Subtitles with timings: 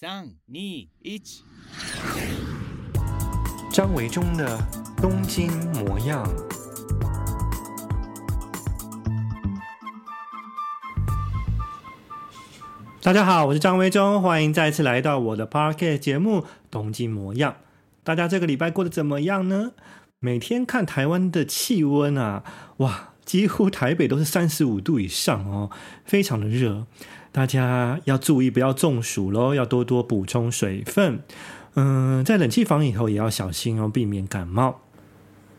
[0.00, 1.20] 三、二、一。
[3.72, 4.56] 张维中的
[4.98, 6.24] 东京模样。
[13.02, 17.52] 大家好，我是张维中，欢迎再次来到我的 Podcast 节目《东京模样》。
[18.04, 19.72] 大家这个礼拜过得怎么样呢？
[20.20, 22.44] 每天看台湾的气温啊，
[22.76, 25.72] 哇，几乎台北都是三十五度以上哦，
[26.04, 26.86] 非常的热。
[27.38, 31.20] 大家要注意，不要中暑喽，要多多补充水分。
[31.76, 34.80] 嗯，在冷气房以后也要小心哦，避免感冒。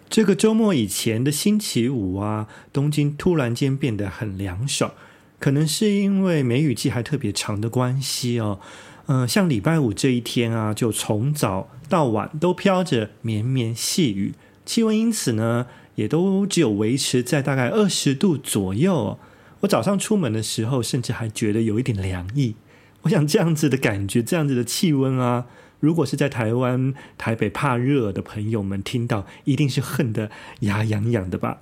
[0.10, 4.92] 这个周末以前的星期五啊，东京突然间变得很凉爽，
[5.40, 8.60] 可能是因为梅雨季还特别长的关系哦。
[9.06, 14.34] 嗯，像礼拜五这一天啊，就从早到晚都飘着绵绵细雨，
[14.66, 19.18] 气温因此呢，也都只有维持在大概二十度左右。
[19.62, 22.56] 我早上出门的时候，甚至还觉得有一点凉意。
[23.02, 25.46] 我想这样子的感觉，这样子的气温啊，
[25.80, 30.30] 如果是在台湾台北怕热的朋友们听到，一定是恨得
[30.62, 31.60] 牙痒痒的吧？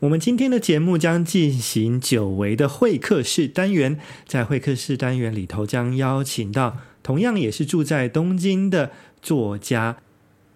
[0.00, 9.98] 我们今天的节目将进行久违的会客室单元，在会客室单元里头，将邀请到同样也是住在东京的作家，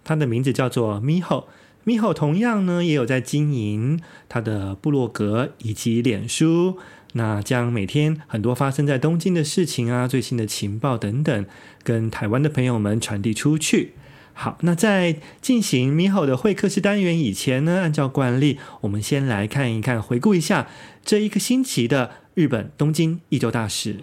[0.03, 1.45] 他的名字叫做 Miho。
[1.85, 6.79] 米吼同样呢，也有在经营他的部落格以及脸书，
[7.13, 11.45] 那将每天很多发生在东京的事情啊、最新的情报等等，
[11.83, 13.93] 跟台湾的朋友们传递出去。
[14.33, 20.67] 好，那在进行米吼的会客室单元以前呢，按照惯例，我们先来看一看，回顾一下
[21.05, 23.97] 这一个星期的日本东京一周大事。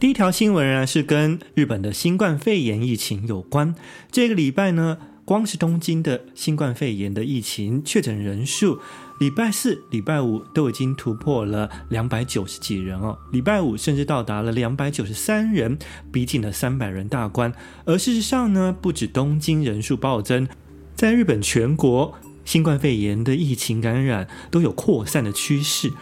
[0.00, 3.74] 第一条新闻啊，是跟日本的新冠肺炎疫情有关。
[4.12, 8.78] 这个礼拜呢，光是东京的新冠肺炎的疫情确诊人数，
[9.18, 13.18] 礼拜四、礼拜五都已经突破了两百九十几人哦。
[13.32, 15.76] 礼拜五甚至到达了两百九十三人，
[16.12, 17.52] 逼近了三百人大关。
[17.84, 20.46] 而事实上呢，不止东京人数暴增，
[20.94, 22.14] 在日本全国
[22.44, 25.92] 新冠肺炎的疫情感染都有扩散的趋势。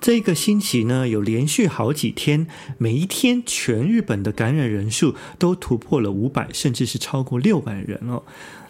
[0.00, 2.46] 这个星期呢，有连续好几天，
[2.78, 8.22] 每一天全日本的感染人数都突破了五百，甚至是超过六百人哦。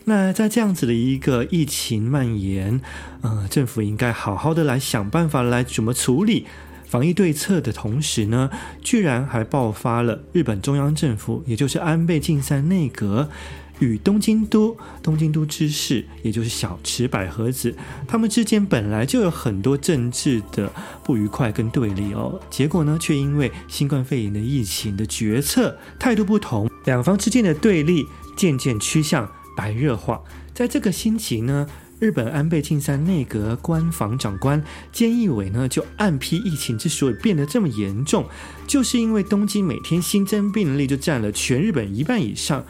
[0.05, 2.81] 那在这样子的一个疫情蔓延，
[3.21, 6.47] 呃，政府应该好好的来想办法来怎么处理
[6.91, 8.51] 防疫对策的同时呢，
[8.83, 13.31] 居然还爆发了日本中央政府，也就是安倍晋三内阁。
[13.78, 17.75] 与东京都东京都知事，也就是小池百合子，
[18.09, 20.71] 他们之间本来就有很多政治的
[21.05, 22.39] 不愉快跟对立哦。
[22.51, 28.05] 结果呢，却因为新冠肺炎的疫情的决策态度不同，两方之间的对立
[28.37, 30.21] 渐渐趋向白热化。
[30.53, 31.67] 在这个星期呢，
[32.00, 38.25] 日本安倍晋三内阁官房长官菅义伟呢，就暗批疫情之所以变得这么严重，
[38.66, 42.65] 就是因为东京每天新增病例就占了全日本一半以上。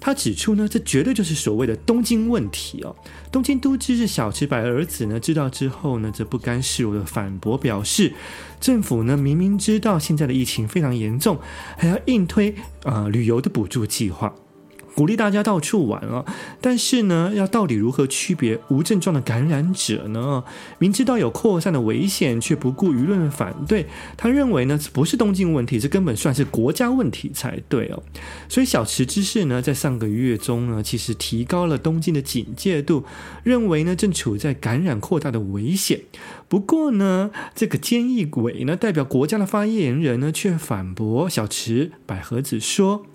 [0.00, 2.96] 他指出呢，这绝对就是所谓的东京问题哦。
[3.30, 8.12] 东京都知事小池百合子呢，知道之后呢，则不甘示弱的反驳表示，
[8.60, 11.38] 政府呢明明知道现在的疫情非常严重，
[11.76, 12.50] 还要硬推
[12.82, 14.34] 啊、呃、旅游的补助计划。
[14.94, 16.24] 鼓励大家到处玩啊，
[16.60, 20.44] 但是呢，要到底如何区别无症状的感染者呢？
[20.78, 23.86] 明知道有扩散的危险，却不顾舆论的反对。
[24.16, 28.02] 他认为呢，这不是东京问题，这根本算是国家问题才对哦。
[28.48, 33.04] 所以小池知事呢，在上个月中呢，其实提高了东京的警戒度，
[33.42, 36.00] 认为呢，正处在感染扩大的危险。
[36.48, 43.06] 不过呢，这个菅义伟呢，代表国家的发言人呢，却反驳小池百合子说。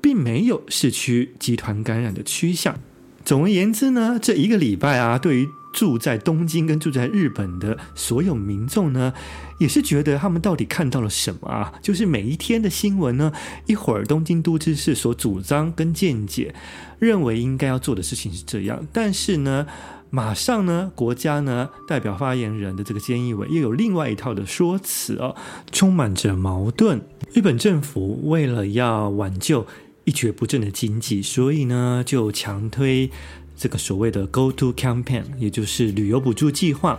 [0.00, 2.78] 并没有市区集团感染的趋向。
[3.24, 9.12] 总而言之呢，这一个礼拜啊，对于住在东京跟住在日本的所有民众呢，
[9.58, 11.74] 也是觉得他们到底看到了什么啊？
[11.82, 13.30] 就是每一天的新闻呢，
[13.66, 16.54] 一会儿东京都知事所主张跟见解，
[16.98, 19.66] 认为应该要做的事情是这样，但是呢，
[20.08, 25.36] 马上呢，国家呢代表发言人的这个菅义伟又有另外一套的说辞哦，
[25.70, 27.02] 充满着矛盾。
[27.34, 29.66] 日本政府为了要挽救
[30.08, 33.10] 一蹶不振的经济，所以呢就强推
[33.54, 36.98] 这个所谓的 Go To Campaign，也就是旅游补助计划。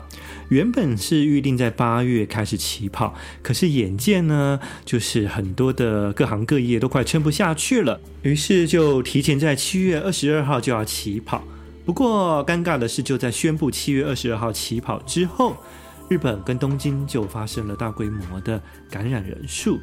[0.49, 11.43] 原本是预定在八月开始起跑，可是眼见呢，就是很多的各行各业都快撑不下去了，于是就提前在七月二十二号就要起跑。
[11.85, 15.57] 不过尴尬的是，就在宣布七月二十二号起跑之后，
[16.09, 18.61] 日本跟东京就发生了大规模的
[18.91, 19.79] 感染人数。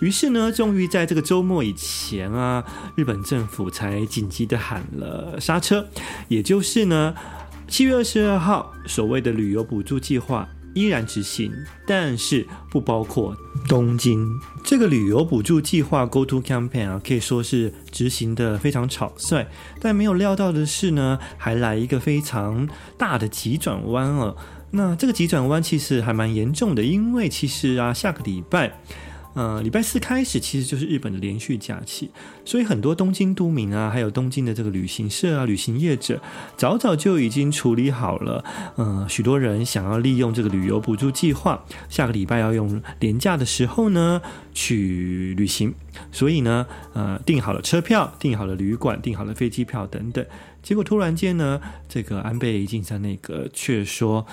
[0.00, 2.62] 于是呢，终于在这个周末以前啊，
[2.96, 5.86] 日本政府才紧急的喊了刹车。
[6.28, 7.14] 也就是呢，
[7.68, 11.50] 七月二十二号所谓的旅游补助计划依然执行，
[11.86, 13.34] 但是不包括
[13.68, 14.28] 东京。
[14.64, 19.46] 这个旅游补助计划 Go To Campaign 啊，可以说是执行的非常草率。
[19.80, 22.68] 但没有料到的是呢，还来一个非常
[22.98, 24.36] 大的急转弯了。
[24.72, 28.80] 那这个急转弯其实还蛮严重的，因为其实啊，下个礼拜。
[29.34, 32.10] 呃，礼拜四开始其实就是日本的连续假期，
[32.44, 36.20] 所以很多东京都民啊，还有东京的这个旅行社啊、旅行业者，
[36.56, 38.44] 早早就已经处理好了。
[38.76, 44.22] 呃，许多人想要利用这个旅游补助计划，下个礼拜要用连假的时候呢
[44.52, 45.74] 去旅行，
[46.12, 50.24] 所以呢，呃，订好了车票、订好了旅馆、订好了飞机票等等。
[50.62, 54.24] 结果突然间呢，这个安倍晋三那个却说，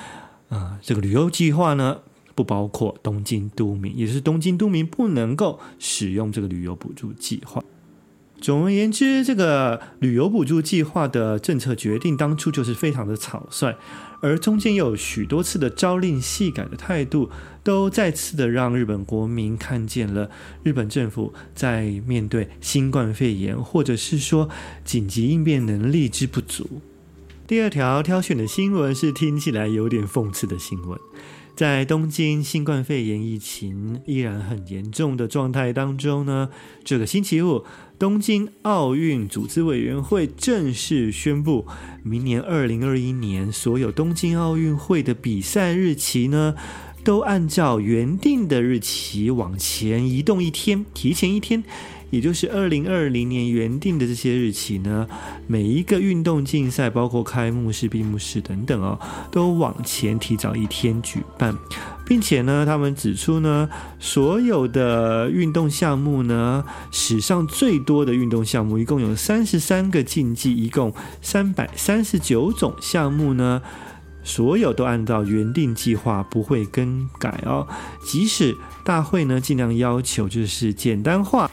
[0.50, 2.02] 啊、这个旅游计划呢。
[2.36, 7.64] 不包括东京都民，也就是东京都民不能够使用这个旅游补助计划。
[8.40, 13.76] 总而言之，这个旅游补助计划的政策决定当初就是非常的草率，
[14.20, 17.30] 而中间有许多次的朝令夕改的态度，
[17.64, 20.28] 都再次的让日本国民看见了
[20.64, 24.50] 日本政府在面对新冠肺炎或者是说
[24.84, 26.82] 紧急应变能力之不足。
[27.46, 30.98] 第二条挑选的新闻是听起来有点讽刺的新闻。
[31.62, 36.50] 在东京新冠肺炎疫情依然很严重的状态当中呢，
[36.84, 37.64] 这个星期五，
[38.00, 41.68] 东京奥运组织委员会正式宣布，
[42.02, 46.56] 明年二零二一年所有东京奥运会的比赛日期呢，
[47.04, 51.64] 都按照原定的日期往前移动一天，提前一天。
[52.10, 55.08] 也就是二零二零年原定的这些日期呢，
[55.48, 59.00] 每一个运动竞赛，包括开幕式、闭幕式等等哦，
[59.32, 61.58] 都往前提早一天举办，
[62.06, 73.62] 并且呢，他们指出呢，所有的运动项目呢，史上最多的运动项目，一共有三十三个竞技，一共三百三十九种项目呢，
[74.24, 77.68] 所有都按照原定计划不会更改哦，
[78.06, 81.50] 即使大会呢尽量要求就是简单化。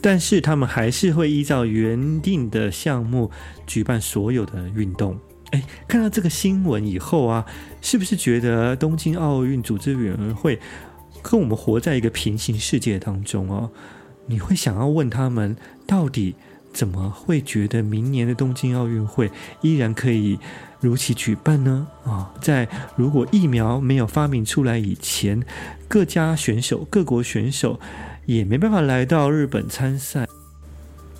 [0.00, 3.32] 但是他们还是会依照原定的项目
[3.66, 5.18] 举办所有的运动。
[5.50, 7.44] 哎，看到这个新闻以后啊，
[7.80, 10.60] 是不是觉得东京奥运组织委员会
[11.20, 13.70] 跟我们活在一个平行世界当中哦？
[14.26, 16.36] 你会想要问他们，到底
[16.72, 19.32] 怎么会觉得明年的东京奥运会
[19.62, 20.38] 依然可以
[20.80, 21.86] 如期举办呢？
[22.04, 25.42] 啊，在如果疫苗没有发明出来以前，
[25.88, 27.80] 各家选手、各国选手。
[28.26, 30.28] 也没办法来到日本参赛，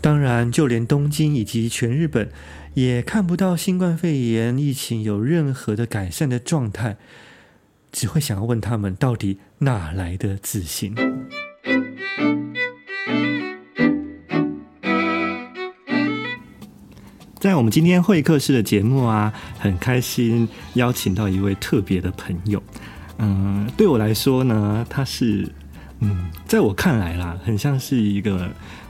[0.03, 2.31] 当然，就连东京以及全日本
[2.75, 6.99] 也看不到新冠肺炎疫情有任何的改善的状态，
[7.91, 10.95] 只会想要问他们到底哪来的自信？
[17.39, 22.63] 在我们今天会客室的节目啊，很开心邀请到一位特别的朋友，
[23.19, 25.49] 嗯，对我来说呢，他是。
[26.01, 28.49] 嗯，在我看来啦，很像是一个。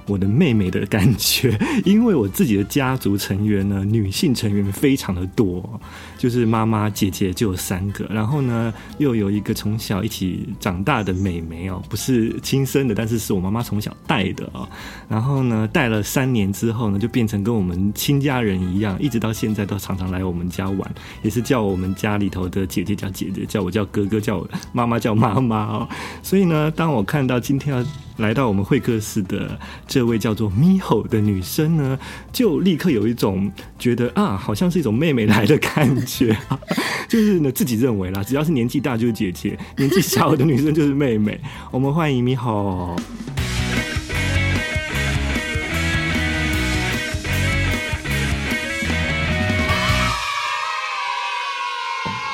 [0.09, 5.81] 我的妹妹的感觉， 因为我自己的家族成员呢，女性成员非常的多，
[6.17, 14.69] 就是妈妈、姐姐就有三个，然后呢，又有一个从小一起长大的妹妹哦，不是亲生的，但是是我妈妈从小带的哦。
[15.09, 25.89] 然后呢，带了三年之后呢，就变成跟我们亲家人一样，一直到现在都常常来我们家玩，也是叫我们家里头的姐姐叫姐姐，叫我叫哥哥，叫我妈妈叫妈妈哦。
[26.23, 27.85] 所以呢，当我看到今天要
[28.19, 29.57] 来到我们会客室的
[29.87, 31.97] 这位叫做 Miho 的女生呢，
[32.33, 36.37] 就立刻有一种觉得啊，好像是一种妹妹来的感觉，
[37.09, 41.41] 就是呢自己认为啦，只要是年纪大就是姐姐，年纪小的女生就是妹妹。
[41.71, 42.99] 我们欢迎 Miho。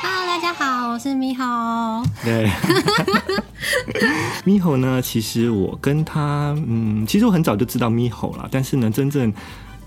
[0.01, 2.03] Hello，大家好，我是 Miho。
[2.23, 2.49] 对。
[4.45, 5.01] 咪猴呢？
[5.01, 9.33] 其实我跟他，嗯，其实我很早就知道咪猴了，但是呢，真正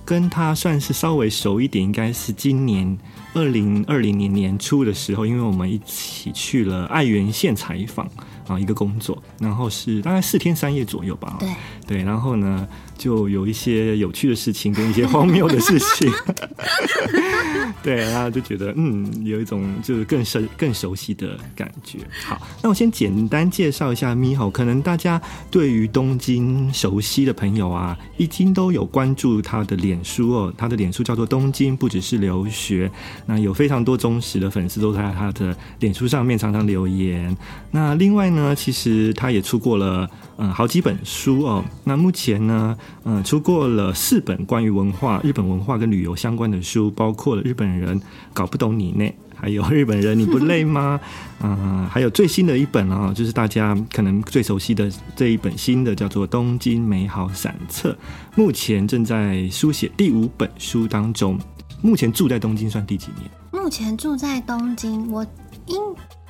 [0.05, 2.97] 跟他算是稍微熟一点，应该是今年
[3.35, 8.09] 二零二零年年初的时候，因为我们一起去了爱媛县采访
[8.49, 11.37] 啊，一个工作，然后是大概四天三夜左右吧。
[11.39, 11.49] 对
[11.87, 16.11] 对，然后呢，就有一些有趣的事情跟一些荒谬的事情。
[17.83, 21.99] 对，然后就觉得嗯，有一种就是更熟、更熟悉的感觉。
[22.25, 24.51] 好，那我先简单介绍一下 Miho。
[24.51, 30.53] 可能大家对于东京熟悉的朋友啊，已经都有关注他的脸书哦。
[30.57, 32.91] 他的脸书叫做“东京不只是留学”，
[33.27, 37.35] 那有非常多忠实的粉丝都在他的脸书上面常常留言。
[37.71, 41.65] 那另外呢，其实他也出过了嗯好几本书哦。
[41.85, 47.69] 那目前呢，嗯出过了四本关于文化、日本文化跟旅游相关的书，包括了日本。
[47.79, 48.01] 人
[48.33, 50.99] 搞不懂你呢，还有日本人你不累吗？
[51.43, 57.93] 嗯、 还有最新的一本啊、哦，就是大家可能最熟悉的这一本新的叫做《东京美好散册》，
[58.35, 61.39] 目前正在书写第五本书当中。
[61.81, 63.31] 目前住在东京算第几年？
[63.53, 65.25] 目前住在东京，我
[65.69, 65.81] 应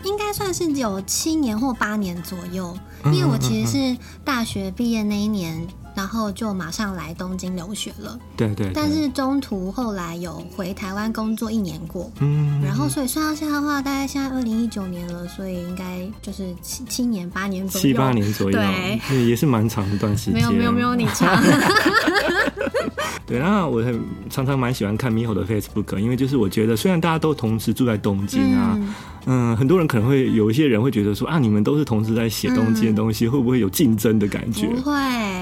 [0.05, 2.77] 应该算是有七年或八年左右，
[3.07, 5.67] 因为我其实是大学毕业那一年。
[5.95, 8.73] 然后就马上来东京留学了，对，对对。
[8.73, 12.63] 但是中途后来有回台湾工作一年过，嗯。
[12.63, 20.35] 然后所以算到现在的话，大概现在二零一九年了，所以应该就是七七年八年左右，七八年左右，对，也是蛮长一段时间。
[20.35, 21.43] 没有没有没有你长。
[23.27, 28.75] 对，那我很常常蛮喜欢看 Miho 的 Facebook，因为就是我觉得虽然大家都同时住在东京啊。
[28.77, 28.95] 嗯
[29.27, 34.67] 嗯，很多人可能会有一些人会觉得说啊，你们都是同时在写东西的东西，嗯、会不会有竞争的感觉？
[34.69, 34.93] 不会，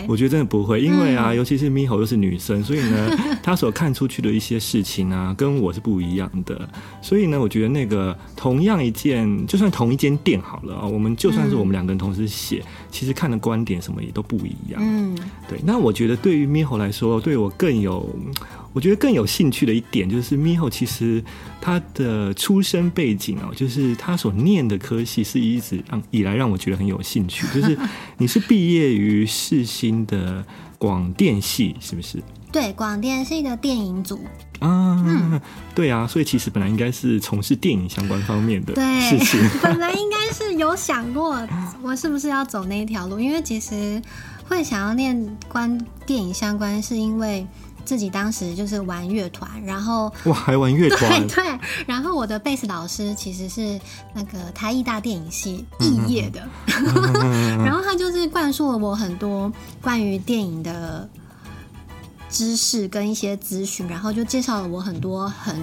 [0.09, 3.11] 我觉得真的不会，因为啊，嗯、尤其是 Miho 又是女生，所以呢，
[3.43, 6.69] 她所看出去的一些事情啊，跟我是不一样的。
[7.01, 14.81] 所以呢，我觉得那个同样一件，就算同一间店好了啊，我们就算是我们两个人同时写，嗯、其实看的观点什么也都不一样。
[14.81, 15.17] 嗯，
[15.49, 15.61] 对。
[15.65, 18.09] 那我觉得对于 Miho 来说，对我更有。
[18.77, 21.25] 我觉得更有兴趣的一点就是，Miho 其实
[21.63, 27.47] 他的出生背景哦，就是他所念的科系是一直让以来让我觉得很有兴趣。
[27.55, 27.79] 就是
[28.19, 30.45] 你是毕业于世新的
[30.77, 32.23] 广电系，是不是？
[32.53, 34.21] 对，广电系的电影组
[34.59, 35.41] 啊，嗯，
[35.75, 39.41] 对啊，所以其实本来应该是从事电影相关方面的事情。
[39.41, 41.49] 对， 本来应该是有想过
[41.83, 44.03] 我是不是要走那一条路，因为其实
[44.45, 47.47] 会想要念关电影相关，是因为。
[47.87, 51.27] 自己当时就是玩乐团，然后哇，还玩乐团？
[51.27, 51.59] 对对。
[51.87, 53.81] 然后我的贝斯老师其实是
[54.13, 56.47] 那个台艺大电影系毕业的，
[57.23, 59.51] 嗯、 然后他就是灌输了我很多
[59.81, 61.09] 关于电影的
[62.29, 65.57] 知识跟一些资讯，然后就介绍了我很多很。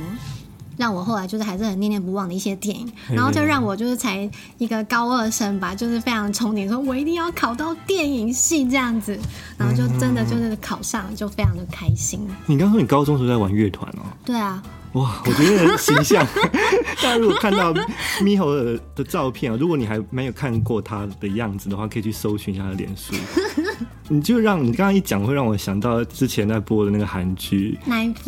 [0.77, 9.17] 让我后来就是还是很念念不忘的一些电影，然后就让我就是才一个高二生吧，就是非常憧憬，说我一定要考到电影系这样子，
[9.57, 12.27] 然后就真的就是考上了，就非常的开心。
[12.45, 14.03] 你刚说你高中时候在玩乐团哦？
[14.25, 14.61] 对啊。
[14.93, 16.25] 哇，我觉得很形象。
[17.01, 17.73] 大家如果看到
[18.21, 23.13] Miho 的的照片啊，如果你还没有看过他的样子的话，可以去搜寻一下他的脸书。
[24.09, 27.77] 你就让你刚刚一讲，会让我想到之前在播的那个韩剧？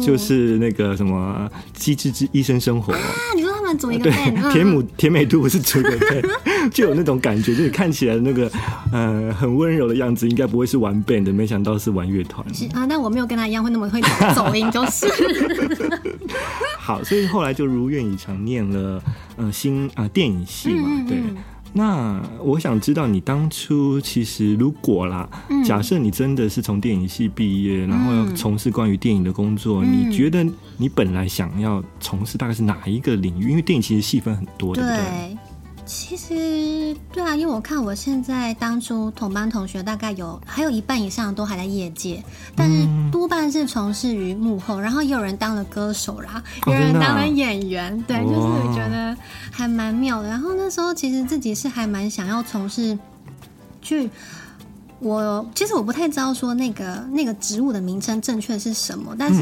[0.02, 3.02] 就是那个什么《机智之医生生活》啊。
[3.36, 6.30] 你说他们组一个 band，对，田母田美度是组一个 band，
[6.74, 8.52] 就有那种感觉，就是看起来那个
[8.92, 12.46] 呃很温柔的样子，应该不会是玩 band 的，没想到是玩乐团。
[12.74, 14.02] 啊，但我没有跟他一样会那么会
[14.34, 15.08] 走音，就是。
[16.80, 19.02] 好，所以后来就如愿以偿念了
[19.38, 21.18] 呃新啊、呃、电影系嘛，嗯嗯嗯对。
[21.78, 30.46] 那我想知道你当初其实如果啦，嗯、假设你真的是从电影系毕业，然后要从事关于电影的工作，嗯、你觉得
[30.78, 33.50] 你本来想要从事大概是哪一个领域？
[33.50, 35.38] 因为电影其实细分很多，对不对？
[35.86, 42.24] 对其实对啊，因为我看我现在当初同班同学大概有还有一半以上都还在业界，
[42.56, 49.16] 但是多半是从事于幕后，然后也有人当了歌手啦，有人当了演员，对，就是我觉得
[49.52, 50.30] 还蛮妙的。
[50.30, 52.98] 然后那时候其实自己是还蛮想要从事
[53.82, 54.10] 去。
[55.00, 59.42] 我其实我不太知道说那个那个植物的名称正确是什么，但是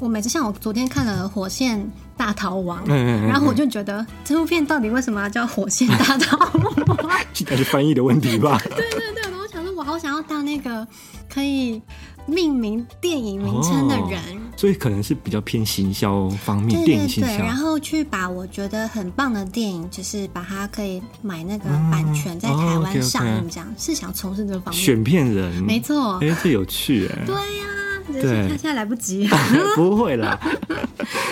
[0.00, 1.84] 我每次像我昨天看了《火线
[2.16, 2.84] 大逃亡》，
[3.26, 6.74] 然后我就觉得这部片到底为什么要叫《火线大逃亡》？
[7.48, 8.58] 还是翻译的问题吧？
[8.76, 10.86] 对对对，我想说，我好想要当那个
[11.28, 11.80] 可以。
[12.24, 24.82] 命名电影名称的人，哦，所以可能是比较偏行销方面，对对对，电影行销，然后去把我觉得很棒的电影，就是把它可以买那个版权，在台湾上映，这样，嗯哦、okay, okay 是想从事这个方面。
[24.82, 27.80] 选片人，没错，哎，这有趣哎，对呀、啊。
[28.12, 29.28] 对，他现在来不及。
[29.76, 30.38] 不会啦，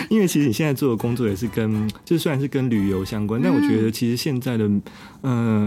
[0.09, 4.83] 因为其实你现在做的工作也是跟，就虽然是跟旅游相关，嗯、但我觉得其实现在的嗯、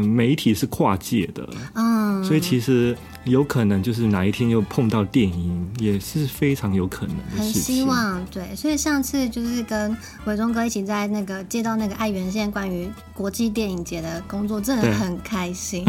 [0.01, 7.23] 呃、媒体是跨界的，嗯，所以其实有可能就是哪一天又碰到电影，也是非常有可能的。
[7.37, 15.85] 很希望对，所以上次就是跟伟忠哥一起在那个接到那个爱媛县关于国际电影节的工作，真的很开心。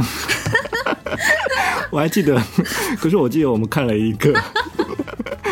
[1.91, 2.41] 我还记得，
[2.99, 4.33] 可是我记得我们看了一个。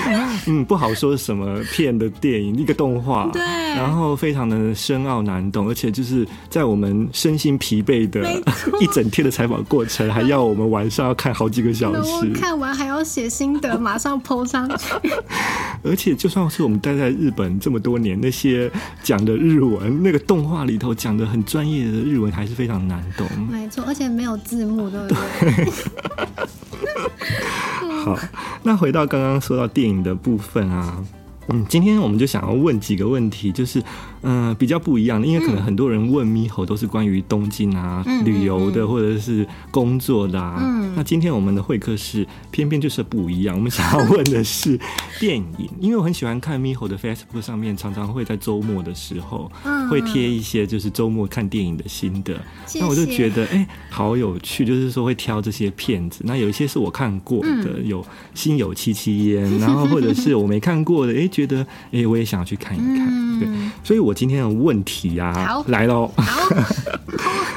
[0.47, 8.28] 嗯，不好说什么片的电影，一个动画，对，然后非常的深奥难懂，而且就是在我们身心疲惫的
[8.80, 14.94] 一整天的采访过程，还要我们晚上要看好几个小时， 看完还要写心得，马上 po 上去。
[15.85, 18.71] 而且就算是我们待在日本这么多年，那些
[19.02, 23.26] 讲的日文，那个动画里头讲的很专业的日文，还是非常难懂。
[23.50, 25.73] 没错，而且没有字幕，对不对？
[28.02, 28.18] 好，
[28.64, 30.97] 那回到刚刚说到电影的部分啊，
[31.49, 33.80] 嗯，今天我们就想要问几个问题，就是
[34.22, 40.61] 嗯、呃、比较不一样的，因为可能很多人问猕猴都是关于东京啊、嗯、旅游的，或者是工作的啊。
[40.62, 44.78] 嗯，那今天我们的会客室偏偏就是不一样， 我们想要问的是
[45.18, 49.50] 电影，因为我很喜欢看猕猴的 Facebook 上面，常常会在周末的时候
[49.90, 52.34] 会贴一些就是周末看电影的心得。
[52.66, 52.80] 谢谢。
[52.80, 56.20] 那我就觉得哎、欸，好有趣，就是说会挑这些片子。
[56.25, 63.09] 那有一些是我看过的，嗯、有心有戚戚焉，然后或者是我没看过的，哎、欸，觉得哎、欸，我也想要去看一看。
[63.09, 63.49] 嗯、对，
[63.83, 66.09] 所以我今天的问题啊，好来喽。
[66.17, 66.51] 好，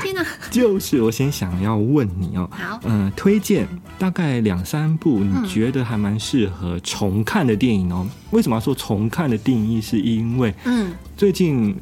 [0.01, 0.25] 天哪！
[0.49, 3.67] 就是我先想要问你哦、喔，好，嗯、呃，推荐
[3.99, 8.07] 大概两三部你觉得还蛮适合重看的电影哦、喔。
[8.07, 9.79] 嗯、为什么要说重看的定义？
[9.79, 11.75] 是因为嗯，最近。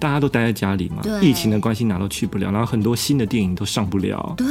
[0.00, 4.46] 大家都待在家里嘛，疫情的关系哪都去不了，然后很多新的电影都上不了，对，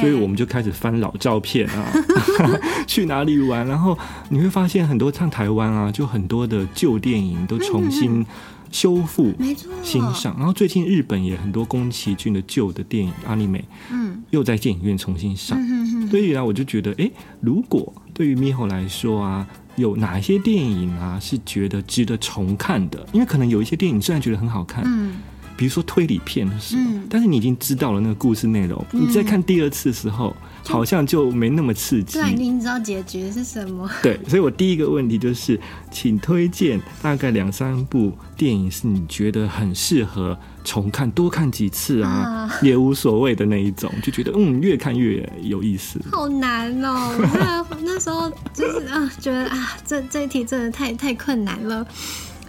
[0.00, 1.92] 所以我们就开始翻老照片啊，
[2.86, 3.66] 去哪里玩？
[3.66, 3.96] 然后
[4.28, 8.24] 你会发现很多像台湾啊，就很多的旧电影都重新
[8.70, 10.34] 修复、没错，欣赏。
[10.36, 17.10] 然后最近日本也很多宫崎骏的旧的电影阿尼美，嗯，又在电影院重新上，嗯、所以呢，我就觉得，哎，
[17.40, 19.46] 如果对于猕猴来说啊。
[19.76, 23.06] 有哪一些电影啊是觉得值得重看的？
[23.12, 25.16] 因为可能有一些电影虽然觉得很好看，嗯，
[25.56, 30.34] 比如说推理片的是，嗯，但是你已经知道了那个故事内容，嗯、你再看第二次的时候，
[30.64, 32.18] 好像就没那么刺激。
[32.18, 33.90] 对，已经知道结局是什么。
[34.02, 35.58] 对，所以我第一个问题就是，
[35.90, 40.36] 请推荐大概两三部电影是你觉得很适合。
[40.68, 46.00] 重看多看几次啊，啊也无所谓的那一种，就觉得嗯，越看越有意思。
[46.10, 47.14] 好难哦！
[47.16, 51.86] 我那那时候就是啊，觉得啊，这这一题真的太太困难了。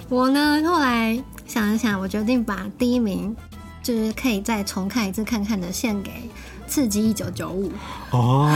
[0.09, 3.35] 我呢后来想一想，我决定把第一名
[3.81, 6.11] 就是可以再重看一次看看的献给。
[6.69, 7.71] 刺激一九九五
[8.11, 8.51] 哦，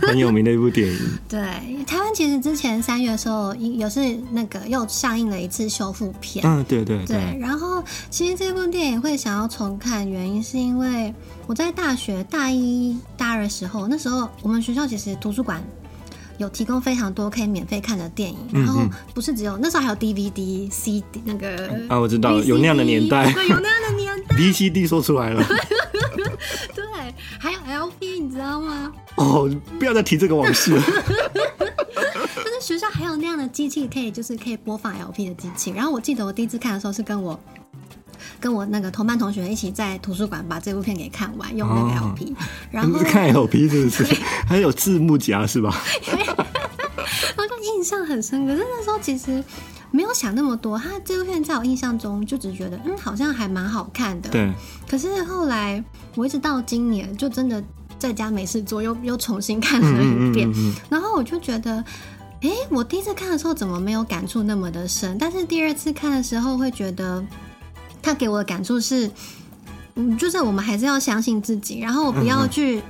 [0.00, 0.98] 很有名的一部电影。
[1.28, 1.38] 对，
[1.84, 6.42] 台湾其实之前三月的时候，有是那个又上映了一次修复片。
[6.46, 7.38] 嗯，对对对，对。
[7.38, 11.12] 然后，其实这部电影会想要重看，原因是因为
[11.46, 15.62] 我在大学大一、大二的时候，那时候我们学校其实图书馆
[16.42, 18.82] 有提供非常多可以免费看的电影，然后
[19.14, 25.42] 不是只有那时候还有 DVD、CD 那个啊，我知道了，有那样的年代，对，有那样的年代， VCD 说出来了。
[26.74, 26.84] 对，
[27.38, 28.92] 还有 LP，你知道吗？
[29.16, 30.82] 哦，不要再提这个往事了。
[32.44, 35.70] 就是学校还有那样的机器，可以就是可以播放 LP 的机器。
[35.70, 37.38] 然后我记得我第一次看的时候，是跟我
[38.42, 42.32] 跟我那个同班同学一起在图书馆把这部片给看完，用那个 LP。
[42.32, 42.36] 哦、
[42.72, 44.04] 然后看 LP 是不是？
[44.04, 45.72] 对 还有字幕夹是吧？
[47.38, 48.52] 我就印象很深刻。
[48.52, 49.42] 可是那时候其实。
[49.94, 54.30] 没有想那么多，他这部片在我印象中就只觉得，嗯，好像还蛮好看的。
[54.30, 54.50] 对。
[54.88, 57.62] 可是后来，我一直到今年，就真的
[57.98, 60.48] 在家没事做，又又重新看了一遍。
[60.48, 61.84] 嗯嗯嗯嗯，然后我就觉得，
[62.40, 65.18] 哎，我第一次看的时候怎么没有感触那么的深？
[65.18, 67.22] 但是第二次看的时候，会觉得
[68.02, 69.10] 他给我的感触是，
[69.94, 72.82] 嗯，就是我们还是要相信自己，然后不要去。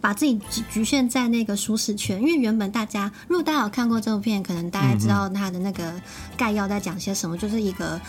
[0.00, 5.92] 把自己局限在那个舒适圈，因为原本大家，如果大家有看过这部片，可能大家知道他的那个
[6.36, 8.00] 概要在讲些什么，就是一个。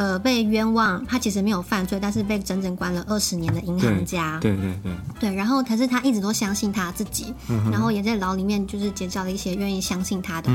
[0.00, 4.38] 呃，被冤枉，他其实没有犯罪，但是被整整关了二十年的银行家。
[4.40, 4.90] 对对对。
[5.20, 10.50] 对，然后可是他一直都相信他自己，嗯、然后也在牢里面就是结交了一些愿意相信他的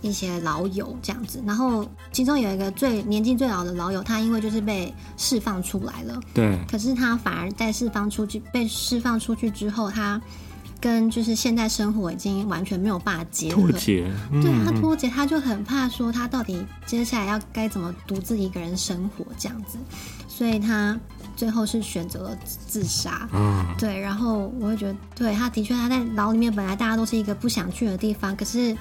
[0.00, 1.42] 一些老友这样子。
[1.46, 6.18] 然后其中有一个最年纪最老的老友，他因为就是被释放出来了。
[6.32, 6.58] 对。
[6.66, 10.18] 可是他反而在释放出去被释放出去之后，他。
[10.80, 19.76] 跟就是现在生活已经完全没有办法结合，脱节，嗯、对他脱节，他就很怕说他到底接下来要该怎么独自一个人生活这样子，
[20.28, 20.98] 所以他
[21.36, 23.28] 最后是选择了自杀。
[23.32, 28.76] 嗯，对，然后我会觉得，对，他的确他在牢里面本来大家都是一个不想去的地方，可是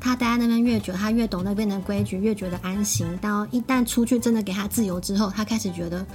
[0.00, 3.06] 他待在那边越久，他越懂那边的规矩，越觉得安心。
[3.20, 6.06] 到一旦出去真的给他自由之后，他开始觉得。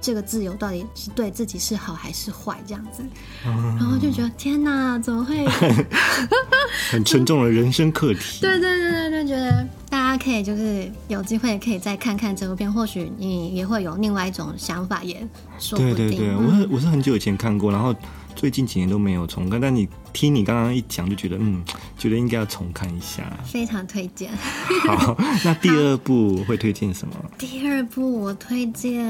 [0.00, 2.58] 这个自由到底是对自己是好还是坏？
[2.66, 3.02] 这样子，
[3.46, 5.46] 嗯、然后就觉得天哪，怎么会
[6.90, 8.40] 很沉重的人生课题？
[8.42, 15.26] 对对对对对，觉得大家可以就是有机会可以再看看这部片，或许你也会有另外一种想法，也
[15.58, 15.94] 说不定。
[15.94, 17.94] 对对对，我是我是很久以前看过，然后。
[18.40, 21.62] 最近几年都没有重看，但你听你刚刚一讲，就觉得嗯，
[21.98, 24.30] 觉得应该要重看一下，非常推荐。
[24.86, 27.14] 好，那第二部会推荐什么？
[27.36, 29.04] 第二部我推荐，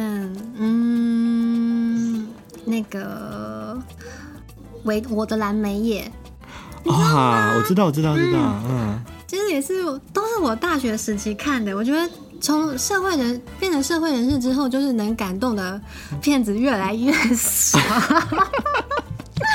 [0.56, 2.26] 嗯，
[2.64, 3.80] 那个
[4.82, 6.10] 《为我的蓝莓叶》
[6.92, 12.10] 啊，我知道，我知道，知道，嗯，嗯其实也是都是我大学时期看的，我觉得。
[12.42, 15.78] 从社会人变成社会人士之后，就是能感动的
[16.22, 17.78] 片子越来越少。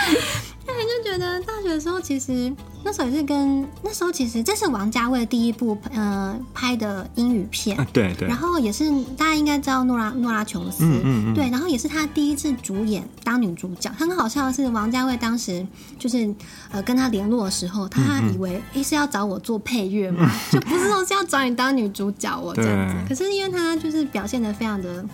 [0.67, 2.51] 那你就觉得大学的时候，其实
[2.83, 8.27] 那时候也是跟那时候其实这是王家卫第一部呃拍的英语片，啊、对对。
[8.27, 13.91] 然后也是大家应该知道诺拉诺拉琼斯，嗯嗯，嗯对，然后也是他第一次主演当女主角。
[13.95, 15.65] 很好笑的是，王家卫当时
[15.99, 16.33] 就是
[16.71, 22.95] 呃跟他联络的时候，他以为诶是要找我做配乐嘛，嗯、 就不是说是要找你当女主角哦这样子。
[23.07, 25.05] 可是因为他就是表现的非常的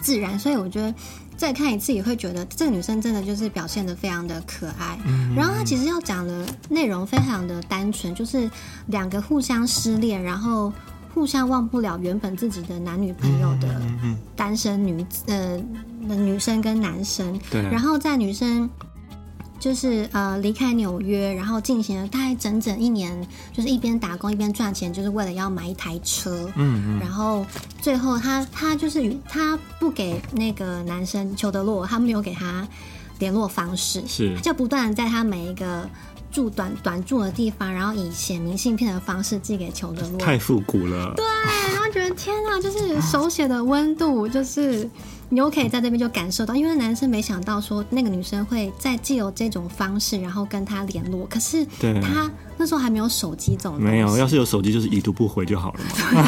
[0.00, 0.92] 自然，所以我觉得。
[1.42, 8.48] 再看一次也会觉得这个女生真的就是表现的非常的可爱，嗯、然后她其实要讲的内容非常的单纯，就是
[8.86, 10.72] 两个互相失恋，然后
[11.12, 13.82] 互相忘不了原本自己的男女朋友的
[14.36, 15.60] 单身女呃
[16.06, 18.70] 女生跟男生，对，然后在女生。
[19.62, 23.16] 就是呃离开纽约，然后进行了大概整整一年，
[23.52, 26.50] 就是一边打工一边赚钱，就是为了要买一台车。
[26.56, 26.98] 嗯嗯。
[26.98, 27.46] 然后
[27.80, 32.66] 最后他他就是他不给那个男生裘德洛，他没有给他
[33.20, 35.88] 联络方式，是就不断在他每一个
[36.32, 40.18] 住短短住的地方，然后以写明信片的方式寄给裘德洛。
[40.18, 41.14] 太复古了。
[41.14, 41.24] 对，
[41.72, 44.90] 然后觉得天哪，就是手写的温度，就是。
[45.32, 51.26] 你又可以在这边就感受到，因为男生没想到说那个女生会在借由这种方式，然后跟他联络。
[51.26, 51.64] 可是
[52.02, 53.80] 他那时候还没有手机这种。
[53.80, 56.22] 没有，要是有手机就是已读不回就好了嘛。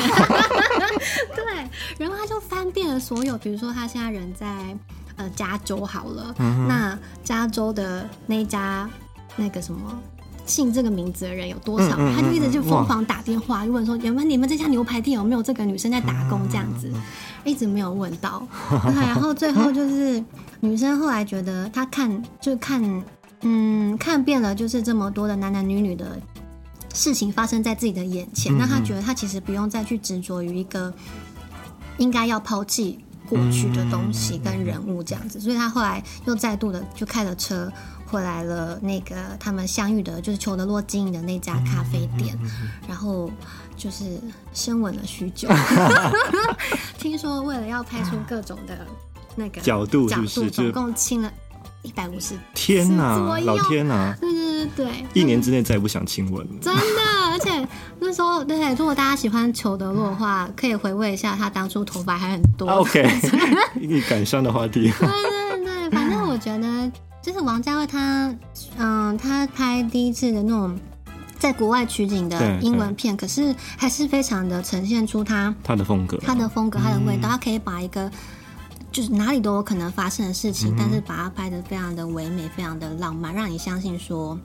[1.37, 4.75] 对，然后他就翻遍了所有，比如说他现在人在
[5.17, 8.89] 呃加州好了，嗯、那加州的那家
[9.37, 10.01] 那个什么。
[10.47, 11.97] 姓这个名字的人有多少？
[11.97, 16.91] 他就一直就疯狂打电话，就问说：“有没有你们这家牛排店有没有这个女生在打工？”这样子，
[17.45, 18.47] 一直没有问到。
[18.71, 20.23] 对，然后最后就是
[20.61, 23.03] 女生后来觉得她看就看，
[23.41, 26.21] 嗯，看遍了就是这么多的男男女女的
[26.93, 30.93] 事情发生在自己的眼前，那她觉得她其实不用再去执着于一个
[31.97, 37.73] 应该要抛弃过去的东西跟人物这样子，所以她后来又再度的就开了车。
[38.15, 43.29] 回来了，那个他们相遇的，就是裘德洛经营的那家咖啡店，嗯嗯嗯、然后
[43.77, 44.05] 就是
[44.53, 45.49] 深吻了许久。
[46.97, 48.87] 听说为了要拍出各种的
[49.35, 51.33] 那个角度，角度，总共亲了
[51.83, 52.39] 一百五十。
[52.55, 54.15] 天哪，老天呐！
[54.21, 56.53] 对对对对，一年之内再也不想亲吻了。
[56.61, 56.81] 真的，
[57.33, 57.67] 而且
[57.99, 62.71] 那时候，对，如果大家喜欢裘德洛的话，可以回味一下他当初头发还很多。
[62.71, 63.11] OK，
[63.81, 64.93] 一个感伤的话题。
[65.01, 65.09] 对
[65.59, 66.93] 对对，反正我觉得。
[67.25, 68.29] 就是王家卫他，
[68.77, 70.79] 嗯、呃，他拍第一次的那种
[71.39, 77.31] 在国外取景的英文片，可是还是非常的呈现出他他的风格，他的风格，他的味道。
[77.31, 78.11] 嗯、他可以把一个
[78.93, 84.39] 就是哪里都有可能发生的事情，嗯、但是把它拍得非常的唯美，非常的浪漫，让你相信说，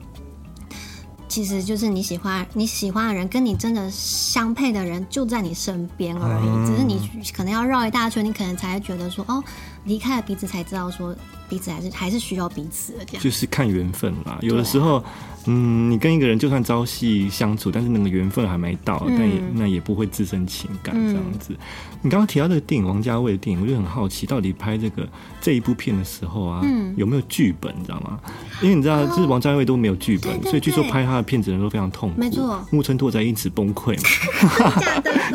[1.30, 6.46] 其实就是你喜欢你喜欢的人，跟你真的相配的人就在你身边而已。
[6.46, 7.00] 嗯、只是你
[7.32, 9.42] 可能要绕一大圈，你可能才会觉得说，哦，
[9.84, 11.16] 离开了彼此才知道说。
[11.48, 14.38] 彼此还是还是需要彼此的，这样就是看缘分啦。
[14.40, 15.04] 有的时候，
[15.50, 21.48] 嗯，你跟一个人就算朝夕相处，但是那个缘分还没到，嗯、但也那也不会滋生情感这样子。
[21.50, 21.58] 嗯、
[22.02, 25.06] 你刚刚提到这个电影，王家卫的电影，我就很好奇，到底拍这个
[25.40, 27.74] 这一部片的时候啊，嗯、有没有剧本？
[27.76, 28.20] 你知道吗？
[28.62, 32.20] 因为你知道，就是王家卫都没有剧本，哦、所以据说拍他的片子人都非常痛苦。
[32.20, 34.06] 没错，木村拓哉因此崩溃嘛。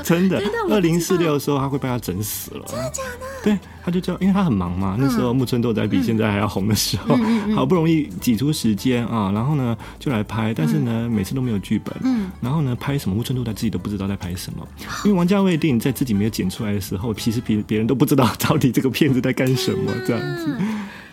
[0.04, 2.63] 真的， 二零四六的时候他会被他整死了。
[2.67, 3.25] 真的假的？
[3.45, 3.58] 对。
[3.86, 7.15] 他就叫，因为他很忙嘛，那时候木村拓哉比现在还要红的时候，
[7.55, 11.95] 好不容易挤出时间啊，然后呢就来拍，但是呢每次都没有剧本，
[12.41, 14.67] 然后呢拍什么木村拓哉自己都不知道在拍什么，
[15.03, 20.58] 因为王家卫电影在自己没有剪出来的时候，其实别别人都不知道到底这个片子在干什么这样子。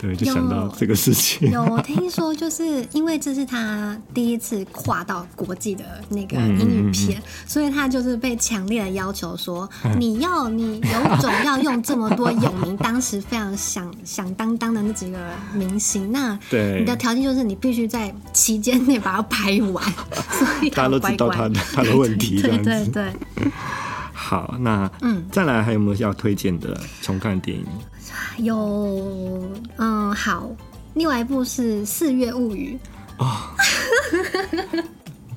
[0.00, 1.48] 对，就想到这个事情。
[1.52, 7.20] 有，有听说，就是因为这是他第一次跨到国际的那个英语片，嗯。
[7.20, 15.18] 嗯嗯、所以他就是被强烈的要求说，嗯、你要你有种要用这么多 有名，当时非常响响当当的那几个
[15.54, 19.84] 明星，那对你的条件就是你必须在期间内把它拍完。
[20.30, 23.12] 所以大家都知道他的他的问题， 对对对。
[24.12, 27.66] 好，那嗯，再来还有没有要推荐的重看电影？
[28.38, 29.42] 有，
[29.76, 30.48] 嗯，好，
[30.94, 32.78] 另外一部是《四月物语》
[33.22, 33.36] 哦，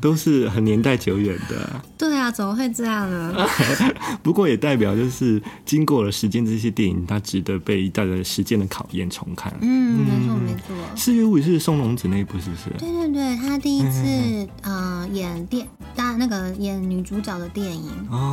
[0.05, 1.81] 都是很年代久远的。
[1.97, 3.35] 对啊，怎么会这样呢？
[4.21, 9.51] 不过也代表就是经过了时间，这些电影它值得被带着时间的考验重看。
[9.61, 10.75] 嗯，没错没错。
[10.95, 12.69] 《四月五日》是松隆子那一部，是不是？
[12.77, 17.89] 对对对，他第一次呃演电，当那个演女主角的电影，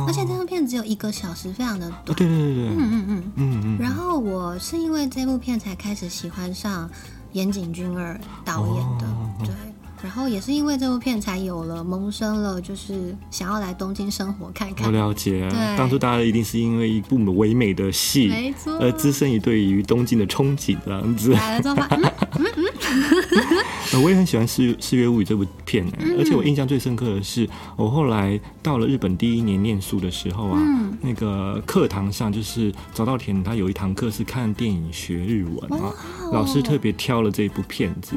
[0.07, 2.15] 而且这部片只有一个小时，非常的短。
[2.15, 3.77] 对对对对，嗯嗯嗯嗯嗯。
[3.79, 6.87] 然后我是因为这部片才开始喜欢上
[7.31, 9.07] 岩井俊二导演的，
[9.39, 9.72] 对。
[10.03, 14.85] 然后也是因为这部片才有了萌生了，就是想要来东京生活看看。
[14.85, 21.31] 我了解，对，当初大家一定是因为一部唯美的戏，没错，而滋生于对于东京的憧憬这样子。
[21.31, 22.65] 来了之后，嗯嗯
[23.93, 35.93] 嗯， 我也很喜欢《四月四月物语》这部片，嗯，而且我印象最深刻的是，我后来到了日本第一年念书的时候啊，嗯，那个课堂上就是早稻田他有一堂课是看电影学日文啊，
[36.33, 38.15] 老师特别挑了这部片子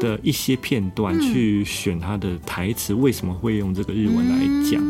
[0.00, 4.82] 的一些片段去选他的台词，为什么会用这个日文来讲。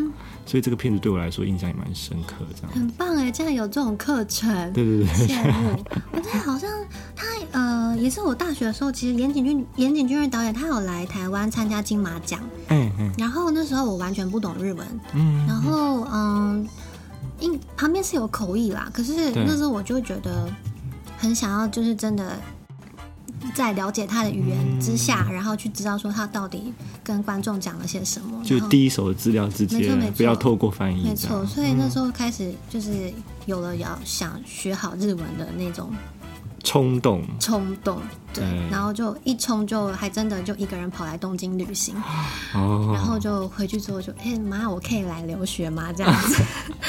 [0.46, 2.72] 所以这个片子对我来说印象也蛮深刻，这样。
[2.72, 4.72] 很棒哎，竟然有这种课程。
[4.72, 5.78] 对对对，羡慕。
[6.10, 6.68] 我觉得好像
[7.14, 12.40] 他呃，也是我大学的时候，其实岩井俊岩井俊二导演他有来台湾参加金马奖。
[12.68, 13.12] 嗯嗯。
[13.16, 14.84] 然后那时候我完全不懂日文。
[15.14, 15.46] 嗯。
[15.46, 16.66] 然后嗯，
[17.38, 20.48] 因旁边是有口译啦，可是那时候我就觉得
[21.16, 22.36] 很想要，就是真的。
[23.54, 26.72] 在了解他的语言之下，嗯，然后去知道说他到底
[27.02, 31.02] 跟观众讲了些什么，就第一手的资料直接，没错没错，不要透过翻译。
[31.02, 33.12] 没错，所以那时候开始就是
[33.46, 35.90] 有了要想学好日文的那种
[36.62, 37.98] 冲动，冲动，
[38.32, 41.94] 对，然后就一冲就还真的就一个人跑来东京旅行，
[42.54, 45.92] 哦，然后就回去之后就，哎妈，我可以来留学吗？
[45.92, 46.42] 这样子，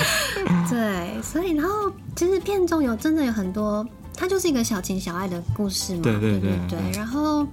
[0.70, 3.88] 对，所以然后其实片中有真的有很多。
[4.21, 7.43] 它就是一个小情小爱的故事嘛，对对对，然后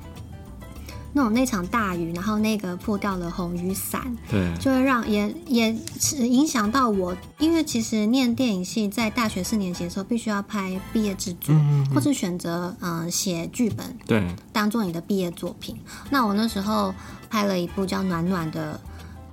[1.15, 15.75] 那种那场大雨，然后那个破掉了红雨伞，对，就会让也也是影响到我，因为其实念电影系在大学四年级的时候，必须要拍毕业制作，嗯、或是选择嗯写剧本，对，当做你的毕业作品。
[16.11, 16.95] 那我那时候
[17.31, 18.79] 拍了一部叫《暖暖》的。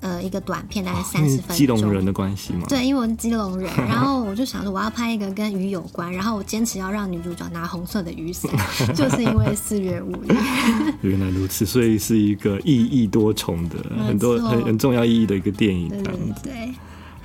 [0.01, 1.55] 呃，一个短片大概三十分钟。
[1.55, 2.63] 基隆人的关系吗？
[2.67, 8.51] 对，因为我是基隆人， 然后我就想说我要拍一个跟鱼有关，然后我坚持要让女主角拿红色的雨伞，
[8.93, 10.35] 就是因为四月五日。
[11.01, 15.89] 原来如此，所以是一个意义多重的、很多很很重要意义的一个电影。
[15.89, 16.73] 对对对。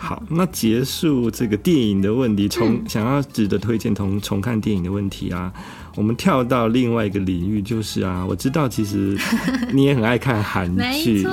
[0.02, 5.52] 好，那结束这个电影的问题，重想要值得推荐同重看电影的问题啊。
[5.96, 9.18] 我们跳到另外一个领域，就是啊，我知道其实
[9.72, 11.24] 你也很爱看韩剧，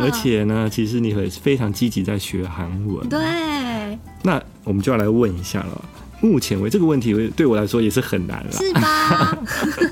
[0.00, 3.08] 而且呢，其实你会非常积极在学韩文。
[3.08, 5.84] 对，那我们就要来问一下了。
[6.22, 9.38] 目前为止这个问题对我来说也是很难了，是吧？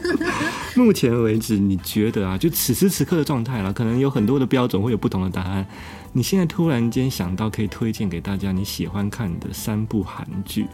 [0.74, 5.66] 目前为止，你觉得啊，就此时此刻的状态了，可能有很多的标准会有不同的答案。
[6.14, 10.66] 你现在突然间想到可以推荐给大家你喜欢看的三部韩剧，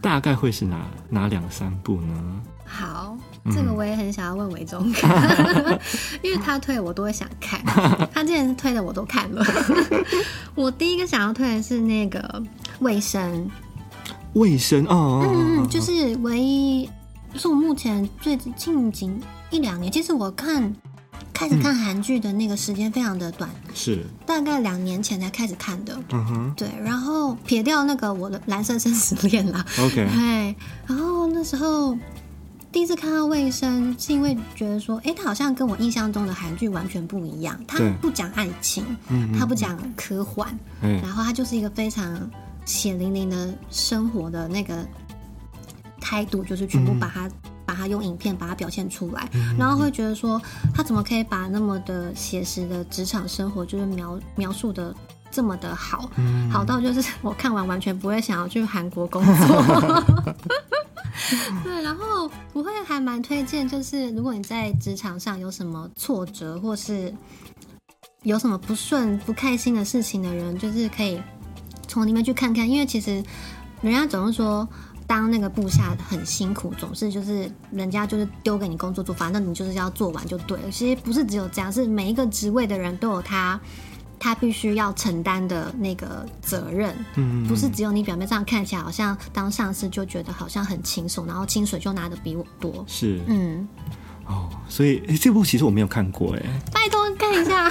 [0.00, 2.40] 大概会是哪哪两三部呢？
[2.72, 3.18] 好，
[3.52, 4.86] 这个我也很想要问伟忠，
[6.22, 7.60] 因为他推我都会想看，
[8.14, 9.44] 他之前推的我都看了。
[10.54, 12.20] 我第一个想要推的是那个
[12.78, 13.44] 《卫生》，
[14.34, 16.88] 卫生哦，嗯嗯，就是唯一，
[17.34, 20.72] 就是我目前最近近一两年，其实我看
[21.34, 30.54] 开始看韩剧的那个时间非常的短，是大概两年前才开始看的，嗯哼，对，然后撇掉那个我的蓝色生死恋了，OK，对，
[30.86, 31.98] 然后那时候。
[32.72, 37.58] 第一次看到《卫生》，是因为觉得说，哎、欸，他好像跟我印象中的韩剧完全不一样。
[37.66, 38.84] 他不讲爱情，
[39.36, 40.48] 他不讲科幻，
[40.80, 42.30] 然后他就是一个非常
[42.64, 44.86] 血淋淋的生活的那个
[46.00, 47.28] 态度，就是全部把它
[47.66, 49.28] 把它用影片把它表现出来，
[49.58, 50.40] 然后会觉得说，
[50.72, 54.94] 他怎么可以把那么的写实的职场生活，就是描描述的
[55.28, 56.08] 这么的好，
[56.52, 60.04] 好到就是我看完完全不会想要去韩国工作。
[61.64, 67.12] 对，然后我会还蛮推荐，就是如果你在职场上有什么挫折，或是
[68.22, 71.20] 有什么不顺、不开心的事情的人，就是可以
[71.86, 72.68] 从里面去看看。
[72.68, 73.22] 因为其实
[73.80, 74.68] 人家总是说，
[75.06, 80.70] 当那个部下很辛苦，总是就是人家就是丢给你工作做，反正你就是要做完就对了。
[80.70, 83.60] 其实不是只有这样，是每一个职位的人都有他。
[84.20, 93.66] 他必须要承担的那个责任，嗯，不是只有你表面上看起来好像当上司就觉得好像很轻松，然后薪水就拿的比我多，是，嗯，
[94.26, 97.68] 哦，所以这部其实我没有看过，哎，拜托看一下。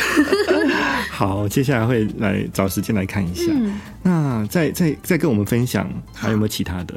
[1.11, 3.43] 好，接下来会来找时间来看一下。
[3.49, 6.95] 嗯，那再再再跟我们分享，还有没有其他的？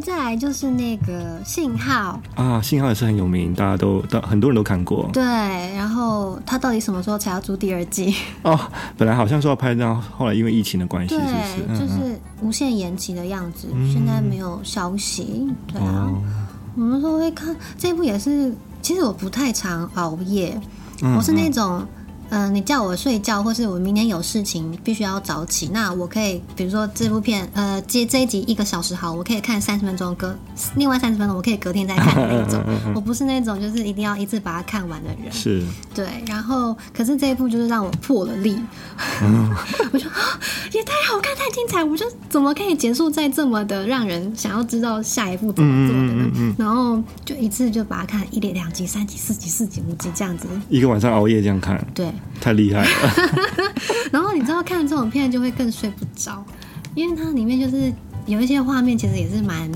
[0.00, 5.08] 再来就是那个信号啊，信号也是很有名，大家都都很多人都看过。
[5.12, 8.14] 对，然后他到底什么时候才要出第二季？
[8.42, 8.58] 哦，
[8.96, 11.34] 本来好像说要拍，但后来因为疫情的关系，是不是？
[11.68, 15.46] 对，就是无限延期的样子，嗯、现在没有消息。
[15.72, 16.22] 对啊，哦、
[16.76, 20.60] 我们说会看这部也是，其实我不太常熬夜，
[21.02, 21.86] 嗯、我是那种
[22.30, 30.36] 嗯、呃，你叫我睡觉，或是我明天有事情必须要早起，那我可以，比如说这部片，呃，接这一集一个小时好，我可以看三十分钟，隔
[30.76, 32.62] 另外三十分钟我可以隔天再看那种。
[32.94, 35.32] 我不是那种就是一定要一次把它看完的人。
[35.32, 35.62] 是。
[35.94, 38.58] 对，然后可是这一部就是让我破了例，
[39.22, 39.50] 嗯、
[39.92, 40.10] 我说
[40.72, 46.12] 也太好看，太精彩，我就怎么可以结束在这么的让人想要知道下一步怎么做的呢？
[46.14, 51.84] 嗯嗯嗯嗯、然后就一次就把它看一连两集、三集、四集、四集、五集这样子，一个晚上熬夜这样看。
[51.94, 52.12] 对。
[52.40, 52.88] 太厉害了，
[54.12, 56.44] 然后你知道看这种片就会更睡不着，
[56.94, 57.92] 因为它里面就是
[58.26, 59.70] 有一些画面，其实也是蛮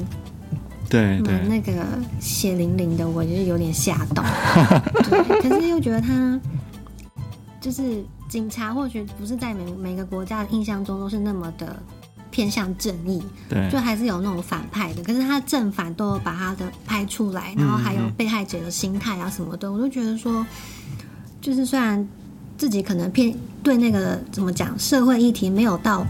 [0.88, 1.84] 对对那个
[2.20, 4.24] 血淋淋的，我就是有点吓到。
[5.08, 6.40] 对，可是又觉得他
[7.60, 11.76] 就是警察，或许不是在每每个国家的印象中都是那么的
[12.30, 15.02] 偏向正义，对，就还是有那种反派的。
[15.02, 20.46] 可是他正反都有把他的拍出来，然后还有被害者的心态啊什么的，嗯嗯，我都觉得说，
[21.40, 22.06] 就是虽然。
[22.58, 26.04] 自己可能偏对那个怎么讲社会议题没有到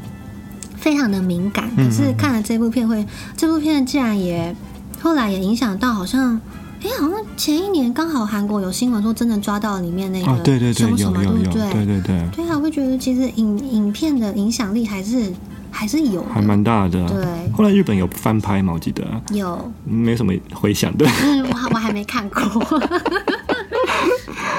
[0.77, 3.07] 非常的敏感，可是看了这部片会，
[3.37, 4.57] 这部片竟然也
[5.01, 6.41] 后来也影响到，好像
[6.83, 11.73] 哎，好像前一年刚好韩国有新闻说真的抓到里面那个对对对什么什么，对不对？
[11.73, 15.33] 对对对，对啊，会觉得其实影影片的影响力还是
[15.71, 17.07] 还是有，还蛮大的。
[17.09, 18.73] 对，后来日本有翻拍吗？
[18.73, 20.97] 我记得有，没什么回响。
[20.97, 22.81] 对，嗯，我我还没看过。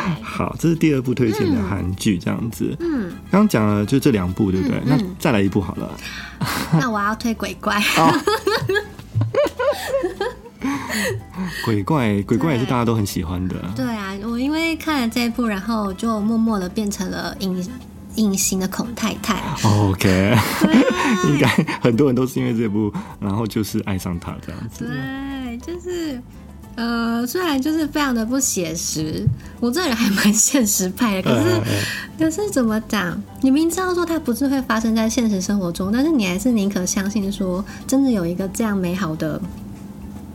[0.24, 2.76] 好，这是第二部推荐的韩剧，这样子。
[2.80, 4.82] 嗯，刚刚讲了就这两部，对不对？
[4.86, 5.92] 那再来一部好了。
[6.80, 7.82] 那我要推鬼怪。
[11.66, 13.56] 鬼怪，鬼怪也是大家都很喜欢的。
[13.76, 17.70] 对啊，我因为看了这一部，然后就默默的变成了隐
[18.16, 19.42] 隐形的孔太太。
[19.64, 20.36] OK，
[21.30, 21.48] 应该
[21.82, 24.86] 很多人都是因为这部，然后就是爱上他这样子。
[24.86, 26.22] 对，就是。
[26.80, 29.28] 呃，虽然就是非常的不写实，
[29.60, 31.62] 我这人还蛮 现实派的，可是，
[32.18, 33.22] 可是怎么讲？
[33.42, 39.42] 你明知道说它不是会发生在现实生活中，但是你还是宁可相信说，真的有一个这样美好的。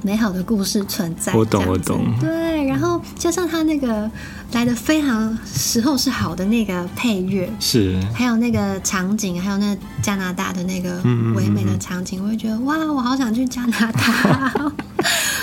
[0.06, 2.04] 美好的故事存在，我懂我懂。
[2.20, 4.10] 对，然后加上他那个
[4.52, 11.00] 来的非常时候是好的那个配乐，是，还有那个场景，还有那加拿大的那个
[11.34, 14.72] 唯美的场景，嗯嗯嗯，我会觉得哇，我好想去加拿大。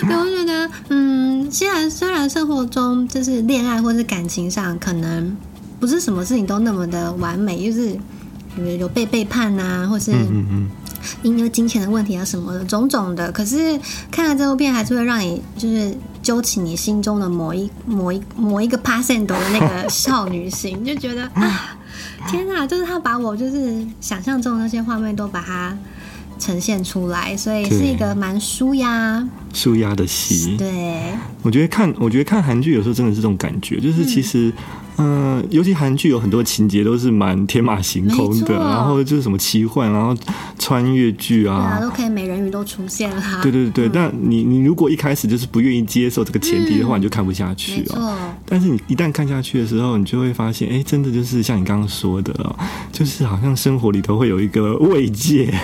[0.07, 5.35] 对，我觉得嗯，虽然虽然生活中就是恋爱或是感情上，可能
[5.79, 7.97] 不是什么事情都那么的完美，就是
[8.57, 10.69] 有有被背叛啊，或是嗯嗯嗯。
[11.23, 13.79] 因为金钱的问题啊什么的种种的，可是
[14.11, 21.75] 看了这部片还是会让你就是揪起你心中的某一某一某一个 percent 的那个 少女心，就觉得啊，
[22.27, 22.67] 天哪！
[22.67, 25.75] 就是他把我就是想象中的那些画面都把它
[26.41, 29.23] 呈现出来，所以是一个蛮舒压
[29.53, 30.57] 舒压的戏。
[30.57, 31.03] 对，
[31.43, 34.51] 我觉得看我觉得看韩剧有时候真的是这种感觉，就是其实。
[35.01, 40.15] 嗯嗯，尤其韩剧有很多情节都是蛮天马行空的，然后就是什么奇幻，然后
[40.59, 43.23] 穿越剧啊，对啊，都可以美人鱼都出现了。
[43.41, 48.17] 对对对，嗯、但你你如果一开始就是不愿意接受这个前提的话，嗯、你就看不下去哦。
[48.45, 52.55] 但是你一旦看下去的时候，你就会发现，哎，真的就是像你刚刚说的哦，
[52.91, 55.53] 就是好像生活里头会有一个慰藉。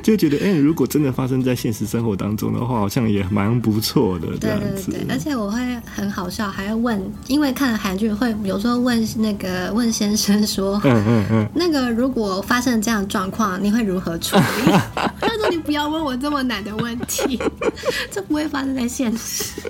[0.02, 4.28] 就觉得，哎、欸，如果真的发生在现实生活当中的话，好像也蛮不错的。
[4.40, 4.90] 这样子。
[4.90, 14.72] 对对对，而且我会很好笑，还要问，因为看了韩剧，会有时候问那个问先生说，嗯嗯嗯，那个如果发生这样的状况，你会如何处理？
[15.20, 17.38] 他说：“你不要问我这么难的问题，
[18.10, 19.60] 这不会发生在现实。”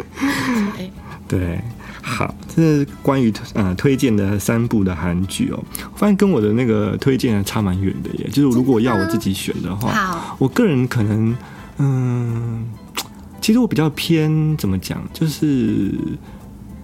[0.76, 0.90] 对。
[1.38, 1.60] 对。
[2.02, 5.62] 好，这是关于呃推荐的三部的韩剧哦。
[5.92, 8.28] 我发现跟我的那个推荐还差蛮远的耶。
[8.32, 11.36] 就是如果要我自己选的话，好，我个人可能
[11.78, 12.66] 嗯，
[13.40, 15.92] 其实我比较偏怎么讲，就是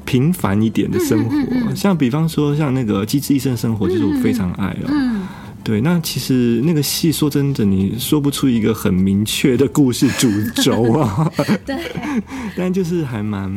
[0.04, 1.34] 平凡一点的生活。
[1.34, 5.20] 嗯嗯嗯，像比方说像那个《机智医生生活》，就是我非常爱哦。
[5.66, 10.30] 对，那其实那个戏说真的，你说不出一个很明确的故事主
[10.62, 11.28] 轴啊。
[11.66, 11.76] 对，
[12.56, 13.50] 但就是还蛮，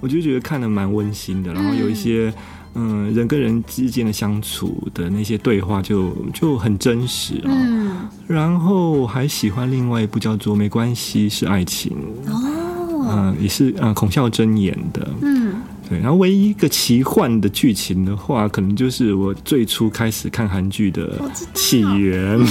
[0.00, 1.52] 我就觉得看的蛮温馨的。
[1.52, 2.32] 然后有一些
[2.76, 7.50] 嗯，嗯，人跟人之间的相处的那些对话就，就就很真实啊。
[7.50, 8.08] 嗯。
[8.28, 11.90] 然后还喜欢另外一部叫做《没关系是爱情》
[12.30, 15.10] 哦，嗯，也是嗯孔孝真演的。
[15.20, 15.43] 嗯。
[15.88, 21.20] 对，然后唯一一个奇幻的剧情的话，可能就是我最初开始看韩剧的
[21.52, 22.38] 起源。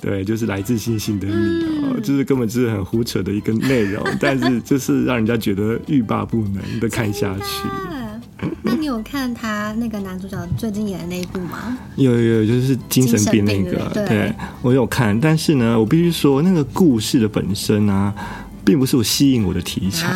[0.00, 7.68] 对，就是来自星星的你哦，嗯、就是根本就是很胡扯的一个内容，但是就是让人家觉得欲罢不能的看下去。
[8.62, 11.76] 那你有看他那个男主角最近演的那一部吗？
[11.96, 18.14] 有有有，就是精神病那个，对，对我有看，但是呢，我必须说那个故事的本身啊。
[18.68, 20.08] 并不是我吸引我的题材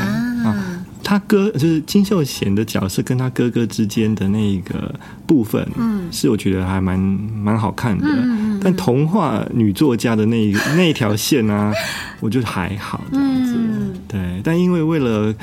[0.44, 4.94] 啊，他哥就是金秀贤的角色跟他哥哥之间的那个
[5.26, 8.06] 部分，嗯，是我觉得还蛮蛮好看的。
[8.06, 11.72] 嗯，但童话女作家的那一 那一条线呢、啊，
[12.20, 13.54] 我觉得还好这样子。
[13.56, 15.34] 嗯、对，但因为为了。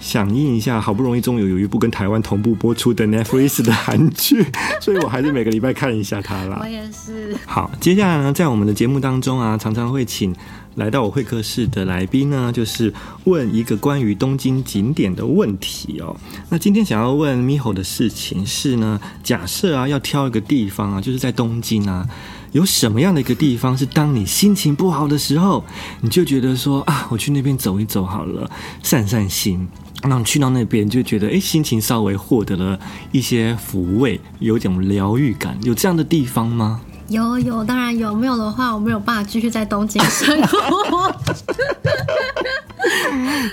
[0.00, 4.46] 响应一下，好不容易终于有一部跟台湾同步播出的 Netflix 的韩剧，
[4.80, 6.58] 所以我还是每个礼拜看一下它啦。
[6.62, 7.36] 我也是。
[7.44, 10.32] 好，接下来呢，在我们的节目当中啊，常常会请
[10.78, 16.16] 来到我会客室的来宾呢，就是问一个关于东京景点的问题哦。
[16.48, 22.08] 那今天想要问 Miho 的事情是呢，假设啊，要挑一个地方啊，就是在东京啊，
[22.52, 25.64] 有什么样的一个地方是当你心情不好的时候，
[26.00, 28.48] 你就觉得说啊，我去那边走一走好了，
[28.80, 29.66] 散散心。
[30.04, 32.78] 那你去到那边就觉得，哎，心情稍微获得了
[33.10, 36.80] 一些抚慰，有一种疗愈感，有这样的地方吗？
[37.10, 38.14] 有有，当然有。
[38.14, 41.10] 没有的话，我没有办法继续在东京生活。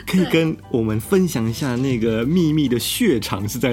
[0.07, 3.69] 可以跟我们分享一下那个秘密的血场是在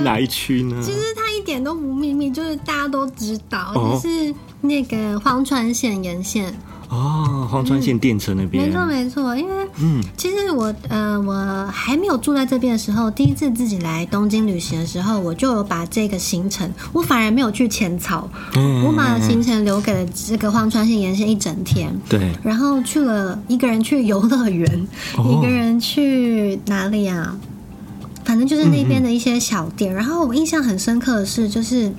[0.00, 0.80] 哪一区呢？
[0.82, 6.54] 其实它一点都不秘密，就是大家都知道，哦、就是那个荒川线沿线。
[6.88, 27.36] 哦，荒川线电车那边，嗯、没错没错，因为嗯，其实我呃我还没有住在这边的时候，第一次自己来东京旅行的时候，我就有把这个行程，我反而没有去浅草，嗯、我把行程留给了这个荒川线沿线一整天，对，然后去了一个人去游乐园，哦、一个人去哪里啊？
[28.24, 31.92] 反正就是那边的一些小店，嗯、然后我印象很深刻的是，就是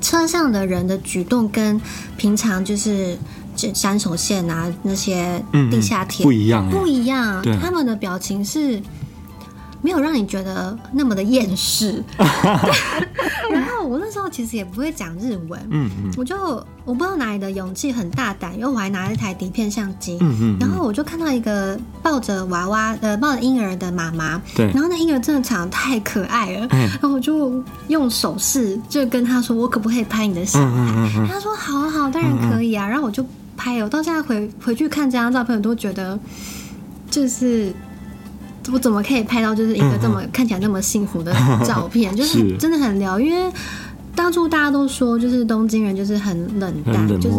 [0.00, 1.80] 车上的人的举动跟
[2.16, 3.18] 平常就是。
[3.56, 7.42] 这山手线啊，那些地下铁、嗯、不一样，不一样。
[7.42, 8.82] 对他们的表情是
[9.80, 12.02] 没有让你觉得那么的厌世。
[13.50, 16.34] 然后我那时候其实也不会讲日文，嗯嗯，我就
[16.84, 30.66] 我不知道哪里的勇气很大胆，因为我还拿了一台底片相机，嗯嗯，然后我就看到一个抱着娃娃呃抱着婴儿的妈妈，对，然后那婴儿真的长得太可爱了，嗯，然后我就用手势就跟他说，我可不可以拍你的小孩？
[30.66, 33.24] 嗯嗯嗯，他说好啊好，当然可以啊，然后我就。
[33.56, 36.18] 拍，我到现在回回去看这张照片，我都觉得
[37.10, 37.72] 就是
[38.72, 41.34] 我怎么可以拍到就是一个这么、嗯、看起来那么幸福的
[41.64, 43.28] 照片， 就是真的很疗愈。
[43.28, 43.52] 因为
[44.14, 47.36] 当初大家都说，就是东京人就是很冷淡，冷就是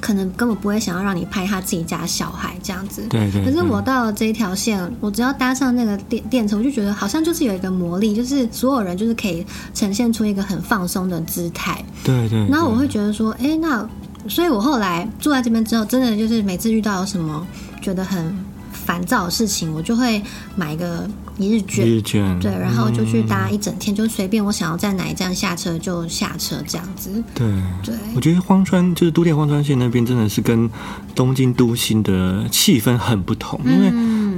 [0.00, 3.02] 可能根本不会想要让你拍他自己家小孩这样子。
[3.10, 3.44] 对，对对。
[3.44, 9.44] 可是我到了这一条线，我只要搭上那个电电车，我就觉得好像就是有一个魔力，就是所有人就是可以
[9.74, 11.84] 呈现出一个很放松的姿态。
[12.02, 12.46] 对，对对。
[12.48, 13.88] 然后我会觉得说，哎、欸，那。
[14.28, 17.46] 所以我后来住在这边之后，真的就是每次遇到有什么
[17.80, 18.36] 觉得很
[18.72, 20.22] 烦躁的事情，我就会
[20.56, 21.08] 买一个
[21.38, 27.22] 一日券，一日券，对，然后就去搭一整天，嗯、就随便我想要在哪一站下车就下车这样子。
[27.34, 27.46] 对。
[27.84, 30.68] 对，对我觉得荒川就是都电荒川线那边真的是跟
[31.14, 33.90] 东京都心的气氛很不同，因为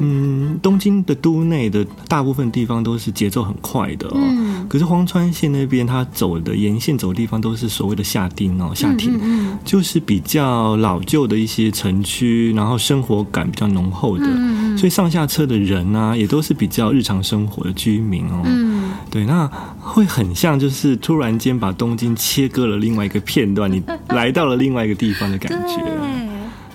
[0.04, 14.24] 嗯，东京的都内的大部分地方都是节奏很快的哦，嗯、可是荒川线那边它走的沿线走的地方都是所谓的下町哦，下町，嗯、就是比较老旧的一些城区，然后生活感比较浓厚的。
[14.26, 18.40] 嗯所以上下车的人呢、啊，也都是比较日常生活的居民哦。
[18.46, 19.46] 嗯，对，那
[19.78, 25.76] 会很像就是突然间把东京切割了另外一个片段，你来到了另外一个地方的感觉。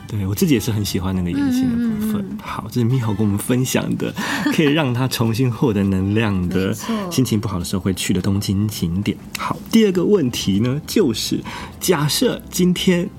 [0.07, 2.25] 对，我自己也是很喜欢那个沿线的部分。
[2.29, 4.13] 嗯、好，这是 Miho 跟我们分享的，
[4.53, 6.73] 可以让他重新获得能量的，
[7.11, 9.17] 心情不好的时候会去的东京景点。
[9.37, 11.43] 好，第二个问题呢，就是
[11.81, 13.09] 假设今天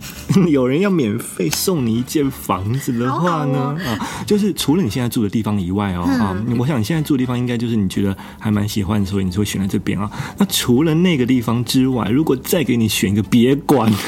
[0.48, 10.10] 有人要免费送你一间房子的话呢，好好哦、啊，就是除了你现在住的地方以外哦，嗯、啊，我想你现在住的地方应该就是你觉得还蛮喜欢，所以你就会选在这边啊。
[10.38, 13.92] 那除了那个地方之外，如果再给你选一个别馆。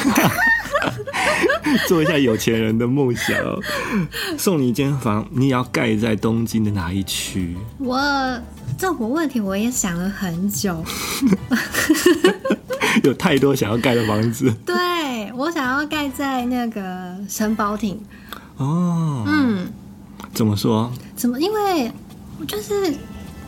[1.89, 3.37] 做一下有钱人的梦想，
[4.39, 7.57] 送你一间房，你也要盖在东京的哪一区？
[7.79, 7.99] 我
[8.79, 10.85] 这个问题我也想了很久，
[13.05, 14.53] 有太多想要盖的房子。
[14.65, 17.99] 对，我想要盖在那个神保町。
[18.57, 19.67] 哦，嗯，
[20.33, 20.93] 怎么说？
[21.17, 21.41] 怎么？
[21.41, 21.91] 因为
[22.47, 22.95] 就是。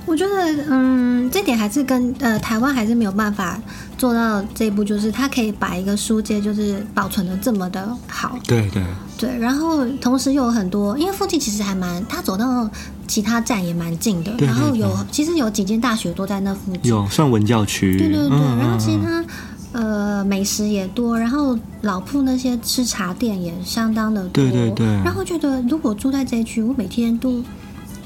[0.04, 0.34] 我觉得，
[0.68, 3.56] 嗯，这点还是跟呃台湾还是没有办法
[4.02, 8.36] 做到这一步，就是它可以把一个书街就是保存的这么的好。
[8.48, 8.82] 对对
[9.16, 12.68] 对，然后同时又有很多，因为附近其实还蛮，它走到
[13.06, 14.32] 其他站也蛮近的。
[14.32, 17.96] 对对对，然后有其实有几间大学都在那附近，有算文教区。
[17.96, 19.24] 对对对，嗯、然后其他
[19.70, 24.30] 呃美食也多，然后老铺那些吃茶店也相当的多。
[24.30, 27.40] 对对对，然后觉得如果住在这一区，我每天都。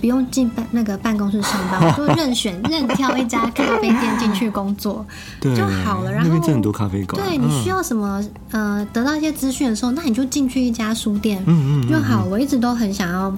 [0.07, 5.05] 不用进办那个办公室上班， 我就任选任挑一家咖啡店进去工作
[5.43, 6.13] 就好了。
[6.13, 7.21] 然后那边真很多咖啡馆。
[7.21, 12.25] 对，你需要什么呃，得到一些资讯的时候，那你就进去一家书店，嗯嗯就好。
[12.25, 13.37] 我一直都很想要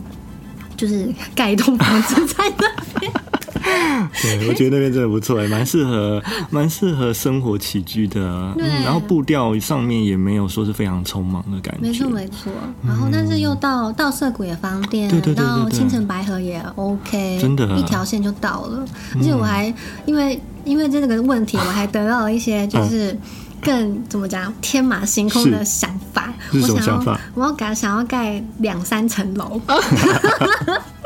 [0.76, 3.10] 就是盖一栋房子在那边。
[4.22, 8.20] 对，我觉得那边真的不错，蛮适合，蛮适合生活起居的。
[8.56, 11.80] 嗯，然后步调上面也没有说是非常匆忙的感觉。
[11.88, 12.52] 没错没错，
[12.86, 18.84] 然后但是又到到涩谷也方便，对对对，到青城白河也 OK，真的，一条线就到了。
[19.16, 19.72] 而且我还
[20.06, 23.16] 因为因为这个问题，我还得到了一些就是
[23.60, 26.32] 更怎么讲天马行空的想法。
[26.52, 27.20] 是什么想法？
[27.34, 29.60] 我要盖想要盖两三层楼。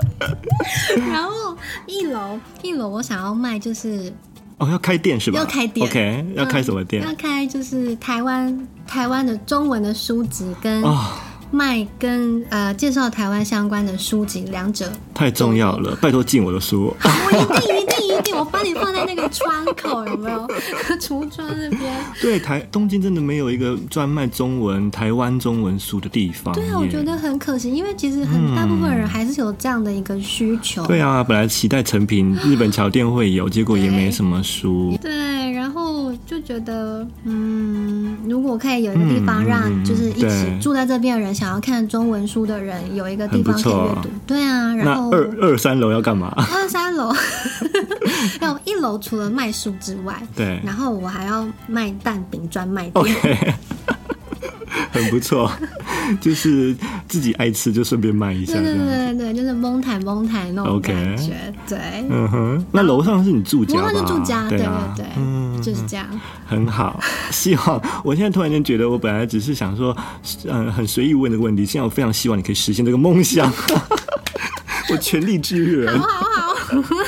[1.11, 1.57] 然后
[1.87, 4.13] 一楼一楼我想要卖就是
[4.59, 5.39] 哦，要开店是吧？
[5.39, 7.03] 要开店，OK，要开什么店？
[7.03, 10.83] 要开就是台湾台湾的中文的书籍跟。
[10.83, 10.99] 哦
[11.55, 16.97] 卖跟呃介绍台湾相关的书籍，两者太重要了，拜托进我的书。
[17.05, 18.02] 我一定一定
[18.35, 20.47] 我把你放在那个窗口， 有没有？
[21.01, 21.81] 橱窗那边。
[22.21, 26.55] 对，台东京真的没有一个专卖中文台湾中文书的地方。
[26.55, 30.83] 对啊，我觉得很可惜，因为其实很大部分人还是有这样的一个需求。
[30.85, 34.97] 嗯、对啊，本来期待成品日本桥店会有，结果也没什么书。
[35.01, 41.33] 对，然后就觉得，嗯，如果可以有一个地方让就是一起住在这边的人。
[41.33, 44.75] 想要看中文书的人有一个地方可以阅读，对啊。
[44.75, 46.31] 然后二二三楼要干嘛？
[46.55, 47.11] 二三楼，
[48.41, 53.05] 要一楼除了卖书之外，对，然后我还要卖蛋饼专卖店。
[53.05, 53.55] Okay.
[54.91, 55.51] 很不错，
[56.21, 56.77] 就是
[57.09, 58.55] 自己爱吃就顺便卖一下。
[58.55, 61.33] 对对对对，就是蒙台蒙台那种感觉。
[61.67, 61.79] 对，
[62.11, 62.67] 嗯哼。
[62.71, 63.91] 那楼上是你住家吗？
[63.91, 65.32] 楼上是住家，对对对，嗯，
[65.63, 66.07] 就是这样。
[66.47, 67.01] 很好，
[67.31, 69.97] 希望我现在突然间觉得，我本来只是想说，
[70.49, 73.51] 嗯，很随意问的问题，现在我非常希望你可以实现这个梦想，
[74.91, 75.99] 我全力支援。
[75.99, 77.02] 好好好。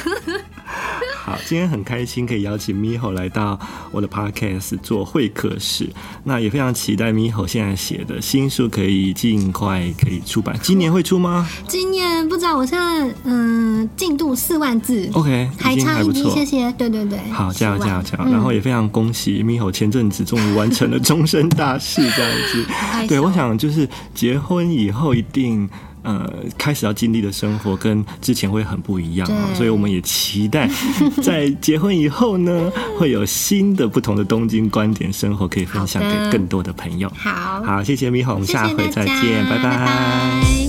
[1.45, 3.59] 好，今天很开心可以邀请 Miho 来到
[3.91, 5.89] 我的 Podcast 做会客室，
[6.25, 11.47] 那也非常期待 Miho 现在写的新书可以尽快可以出版，今年会出吗？
[11.69, 22.67] 今年不知道，我现在嗯进度四万字，OK，还差一笔，谢谢，对对对，好，加油加油加油，然后也非常恭喜 Miho 前阵子终于完成了终身大事，这样子，
[23.07, 25.69] 对，我想就是结婚以后一定。
[26.05, 30.71] 呃，开始要经历的生活跟之前会很不一样啊，所以我们也期待
[31.21, 37.11] 在结婚以后呢， 会有新的不同的东京观点生活可以分享给更多的朋友。
[37.17, 39.63] 好，好，谢谢我们下回再见，拜拜。
[39.63, 40.64] 拜拜。